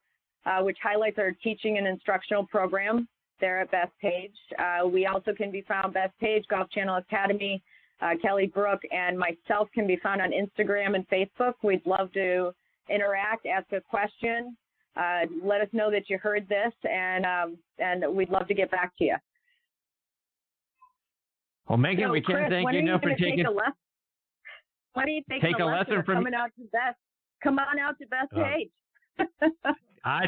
[0.45, 3.07] uh, which highlights our teaching and instructional program
[3.39, 4.35] there at Bethpage.
[4.59, 7.63] Uh, we also can be found Bethpage, Golf Channel Academy,
[8.01, 11.53] uh, Kelly Brook and myself can be found on Instagram and Facebook.
[11.63, 12.51] We'd love to
[12.89, 14.55] interact, ask a question,
[14.97, 18.71] uh, let us know that you heard this, and um, and we'd love to get
[18.71, 19.15] back to you.
[21.67, 23.38] Well, Megan, so, we can't Chris, thank you enough for taking.
[23.38, 23.73] Take a lesson?
[24.93, 26.95] When are you taking take a, lesson, lesson from coming out to Beth?
[27.43, 28.69] Come on out to Bethpage.
[29.19, 29.71] Uh,
[30.05, 30.25] I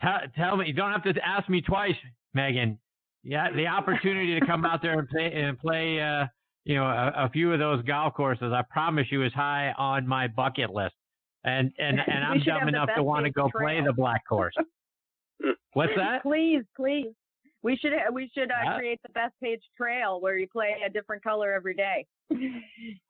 [0.00, 0.66] tell, tell me.
[0.66, 1.96] You don't have to ask me twice,
[2.34, 2.78] Megan.
[3.24, 6.00] Yeah, the opportunity to come out there and play and play.
[6.00, 6.26] Uh,
[6.64, 10.06] you know, a, a, few of those golf courses, I promise you, is high on
[10.06, 10.94] my bucket list.
[11.44, 13.64] And and and I'm dumb enough to want to go trail.
[13.64, 14.54] play the black course.
[15.74, 16.22] What's that?
[16.22, 17.12] Please, please.
[17.62, 21.52] We should we should uh, create the Bethpage trail where you play a different color
[21.52, 22.06] every day.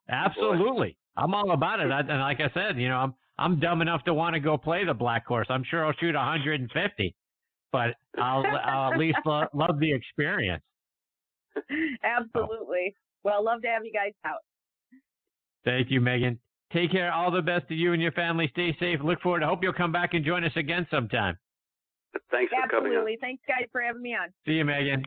[0.08, 1.90] Absolutely, I'm all about it.
[1.90, 4.56] I, and like I said, you know, I'm I'm dumb enough to want to go
[4.56, 5.48] play the black course.
[5.50, 7.14] I'm sure I'll shoot 150,
[7.72, 10.62] but I'll I'll at least lo- love the experience.
[12.04, 12.94] Absolutely.
[13.24, 14.40] Well, love to have you guys out.
[15.64, 16.38] Thank you, Megan.
[16.72, 17.12] Take care.
[17.12, 18.48] All the best to you and your family.
[18.52, 19.00] Stay safe.
[19.02, 19.42] Look forward.
[19.42, 21.38] I hope you'll come back and join us again sometime.
[22.30, 23.06] Thanks for coming on.
[23.20, 24.28] Thanks, guys, for having me on.
[24.46, 25.02] See you, Megan.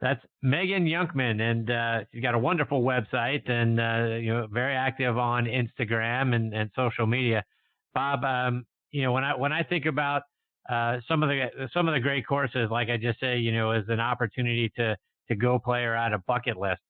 [0.00, 4.74] That's Megan Younkman, and uh, she's got a wonderful website and uh, you know very
[4.74, 7.44] active on Instagram and, and social media.
[7.94, 10.22] Bob, um, you know when I when I think about
[10.70, 13.72] uh, some of the some of the great courses, like I just say, you know,
[13.72, 14.96] as an opportunity to
[15.28, 16.80] to go play or add a bucket list.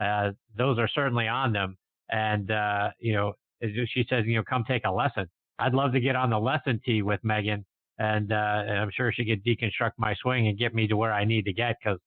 [0.00, 1.76] Uh, those are certainly on them.
[2.10, 5.26] And, uh, you know, she says, you know, come take a lesson.
[5.58, 7.64] I'd love to get on the lesson tee with Megan
[7.98, 11.12] and, uh, and I'm sure she could deconstruct my swing and get me to where
[11.12, 11.98] I need to get because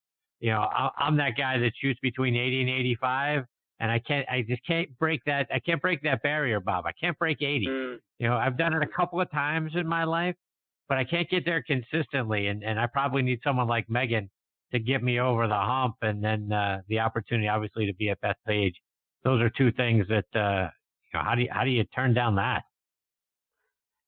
[0.42, 3.44] you know, I, I'm that guy that shoots between 80 and 85,
[3.80, 5.48] and I can't, I just can't break that.
[5.54, 6.86] I can't break that barrier, Bob.
[6.86, 7.68] I can't break 80.
[7.68, 7.98] Mm.
[8.20, 10.36] You know, I've done it a couple of times in my life,
[10.90, 14.30] but I can't get there consistently, and and I probably need someone like Megan
[14.72, 18.20] to get me over the hump, and then uh, the opportunity, obviously, to be at
[18.22, 18.76] Bethpage.
[19.24, 20.70] Those are two things that, uh,
[21.14, 22.64] you know, how do you how do you turn down that?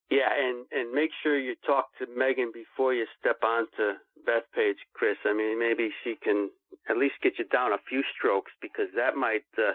[0.10, 3.98] Yeah, and and make sure you talk to Megan before you step onto
[4.28, 5.18] Bethpage, Chris.
[5.26, 6.50] I mean, maybe she can
[6.90, 9.74] at least get you down a few strokes because that might uh,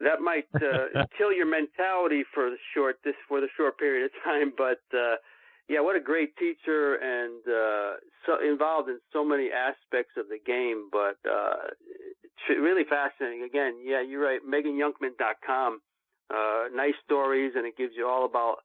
[0.00, 4.10] that might uh, kill your mentality for the short this for the short period of
[4.24, 4.52] time.
[4.56, 5.16] But uh,
[5.68, 7.96] yeah, what a great teacher and uh,
[8.26, 10.88] so involved in so many aspects of the game.
[10.92, 11.72] But uh,
[12.48, 13.44] really fascinating.
[13.44, 14.40] Again, yeah, you're right.
[14.44, 15.80] MeganYounkman.com.
[16.30, 18.64] Uh, nice stories, and it gives you all about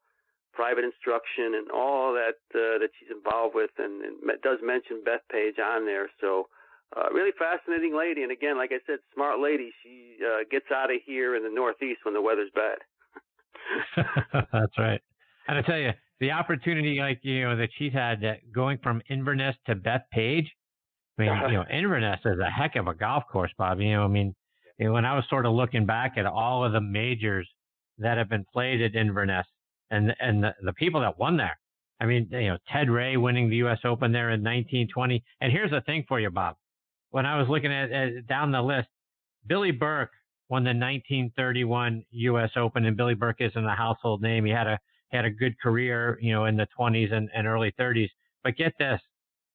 [0.53, 5.59] private instruction and all that uh, that she's involved with, and, and does mention Bethpage
[5.59, 6.09] on there.
[6.19, 6.47] So,
[6.95, 8.23] uh, really fascinating lady.
[8.23, 9.71] And again, like I said, smart lady.
[9.83, 12.79] She uh, gets out of here in the Northeast when the weather's bad.
[14.51, 15.01] That's right.
[15.47, 19.01] And I tell you, the opportunity, like you know, that she's had uh, going from
[19.09, 20.47] Inverness to Bethpage.
[21.17, 23.79] I mean, you know, Inverness is a heck of a golf course, Bob.
[23.79, 24.35] You know, I mean,
[24.77, 27.47] you know, when I was sort of looking back at all of the majors
[27.97, 29.45] that have been played at Inverness,
[29.91, 31.57] and and the, the people that won there.
[32.01, 33.79] I mean, you know, Ted Ray winning the U.S.
[33.83, 35.21] Open there in 1920.
[35.41, 36.55] And here's the thing for you, Bob.
[37.11, 38.87] When I was looking at, at down the list,
[39.45, 40.11] Billy Burke
[40.47, 42.51] won the 1931 U.S.
[42.55, 44.45] Open, and Billy Burke isn't a household name.
[44.45, 44.79] He had a
[45.11, 48.09] had a good career, you know, in the 20s and, and early 30s.
[48.43, 49.01] But get this,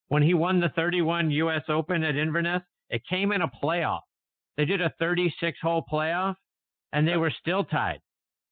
[0.09, 1.63] when he won the 31 U.S.
[1.69, 4.01] Open at Inverness, it came in a playoff.
[4.57, 6.35] They did a 36 hole playoff,
[6.93, 8.01] and they were still tied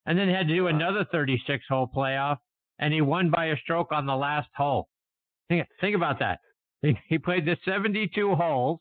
[0.06, 2.38] and then they had to do another 36 hole playoff,
[2.78, 4.88] and he won by a stroke on the last hole.
[5.48, 6.40] Think, think about that.
[6.80, 8.80] He, he played the 72 holes,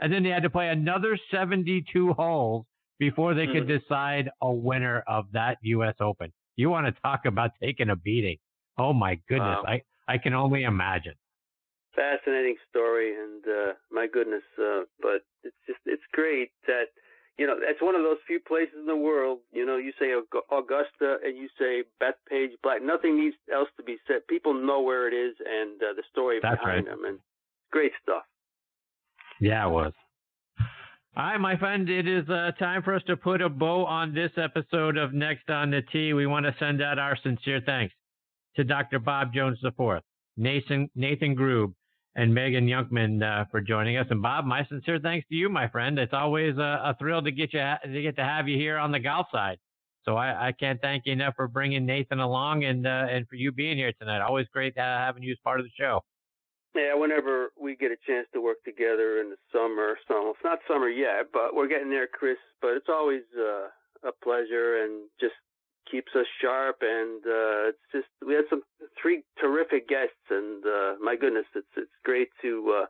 [0.00, 2.66] and then he had to play another 72 holes
[2.98, 3.78] before they could Mm.
[3.80, 5.94] decide a winner of that U.S.
[6.00, 6.32] Open.
[6.56, 8.38] You want to talk about taking a beating?
[8.78, 9.64] Oh my goodness, Wow.
[9.66, 11.14] I I can only imagine.
[11.94, 16.86] fascinating story, and uh, my goodness, uh, but it's just it's great that
[17.38, 19.40] you know it's one of those few places in the world.
[19.52, 20.12] You know, you say
[20.52, 22.82] Augusta and you say Bethpage Black.
[22.82, 24.26] Nothing needs else to be said.
[24.28, 26.86] People know where it is and uh, the story That's behind right.
[26.86, 27.18] them, and
[27.72, 28.22] great stuff.
[29.40, 29.92] Yeah, it was.
[31.18, 34.12] All right, my friend, it is uh, time for us to put a bow on
[34.12, 36.12] this episode of Next on the Tee.
[36.12, 37.94] We want to send out our sincere thanks
[38.56, 38.98] to Dr.
[38.98, 40.02] Bob Jones IV,
[40.36, 41.72] Nathan, Nathan Grube,
[42.16, 44.06] and Megan Younkman uh, for joining us.
[44.10, 45.98] And Bob, my sincere thanks to you, my friend.
[45.98, 48.92] It's always a, a thrill to get you to get to have you here on
[48.92, 49.56] the golf side.
[50.04, 53.36] So I, I can't thank you enough for bringing Nathan along and uh, and for
[53.36, 54.20] you being here tonight.
[54.20, 56.02] Always great having you as part of the show.
[56.76, 60.58] Yeah, whenever we get a chance to work together in the summer, so it's not
[60.68, 62.36] summer yet, but we're getting there, Chris.
[62.60, 63.68] But it's always uh,
[64.06, 65.34] a pleasure and just
[65.90, 66.76] keeps us sharp.
[66.82, 68.62] And uh, it's just we had some
[69.00, 72.86] three terrific guests, and uh, my goodness, it's it's great to uh,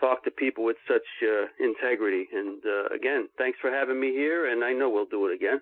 [0.00, 2.26] talk to people with such uh, integrity.
[2.32, 5.60] And uh, again, thanks for having me here, and I know we'll do it again.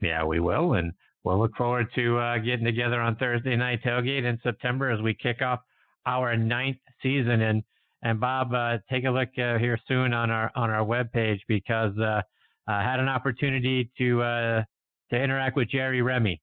[0.00, 0.92] Yeah, we will, and
[1.24, 5.14] we'll look forward to uh, getting together on Thursday night tailgate in September as we
[5.14, 5.60] kick off
[6.06, 7.42] our ninth season.
[7.42, 7.62] And
[8.02, 11.96] and Bob, uh, take a look uh, here soon on our on our webpage because
[11.98, 12.20] uh,
[12.68, 14.62] I had an opportunity to uh,
[15.10, 16.40] to interact with Jerry Remy,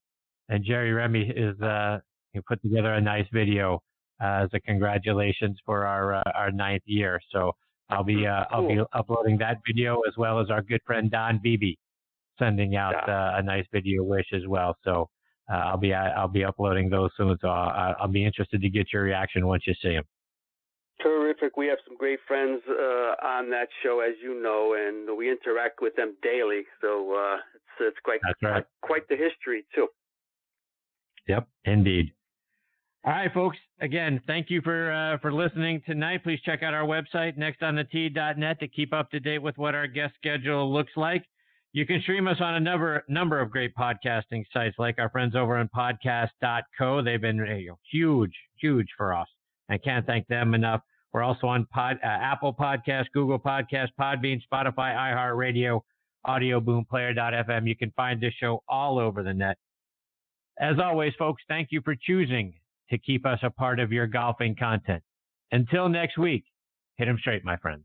[0.48, 1.98] and Jerry Remy is uh,
[2.32, 3.80] he put together a nice video
[4.22, 7.20] uh, as a congratulations for our uh, our ninth year.
[7.30, 7.52] So
[7.90, 11.40] I'll be uh, I'll be uploading that video as well as our good friend Don
[11.42, 11.74] Beebe
[12.38, 14.76] sending out uh, a nice video wish as well.
[14.84, 15.08] So
[15.50, 17.36] uh, I'll be I'll be uploading those soon.
[17.40, 20.04] So I'll, I'll be interested to get your reaction once you see them.
[21.02, 21.56] Terrific.
[21.56, 25.80] We have some great friends uh, on that show, as you know, and we interact
[25.82, 26.62] with them daily.
[26.80, 28.64] So uh, it's it's quite right.
[28.80, 29.88] quite the history too.
[31.28, 32.12] Yep, indeed.
[33.04, 33.58] All right, folks.
[33.80, 36.22] Again, thank you for uh, for listening tonight.
[36.22, 40.14] Please check out our website, nextonthetee.net, to keep up to date with what our guest
[40.16, 41.24] schedule looks like.
[41.74, 45.34] You can stream us on a number number of great podcasting sites, like our friends
[45.34, 47.02] over on podcast.co.
[47.02, 47.44] They've been
[47.90, 49.26] huge, huge for us.
[49.68, 50.82] I can't thank them enough.
[51.12, 55.80] We're also on pod, uh, Apple Podcast, Google Podcast, Podbean, Spotify, iHeartRadio,
[56.24, 56.86] Audio Boom.
[56.92, 59.58] You can find this show all over the net.
[60.60, 62.54] As always, folks, thank you for choosing
[62.90, 65.02] to keep us a part of your golfing content.
[65.50, 66.44] Until next week,
[66.98, 67.84] hit 'em straight, my friends.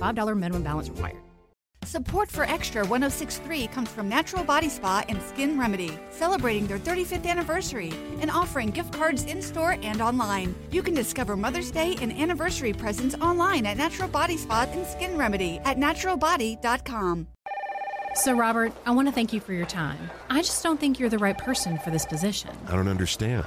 [0.00, 1.18] $5 minimum balance required.
[1.84, 7.26] Support for Extra 1063 comes from Natural Body Spa and Skin Remedy, celebrating their 35th
[7.26, 10.54] anniversary and offering gift cards in store and online.
[10.70, 15.16] You can discover Mother's Day and anniversary presents online at Natural Body Spa and Skin
[15.16, 17.26] Remedy at naturalbody.com.
[18.14, 20.10] So, Robert, I want to thank you for your time.
[20.28, 22.50] I just don't think you're the right person for this position.
[22.68, 23.46] I don't understand.